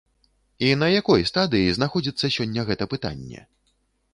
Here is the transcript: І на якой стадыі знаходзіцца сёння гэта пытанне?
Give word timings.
І 0.69 0.69
на 0.83 0.87
якой 0.99 1.27
стадыі 1.31 1.75
знаходзіцца 1.77 2.33
сёння 2.37 2.61
гэта 2.71 2.83
пытанне? 2.95 3.39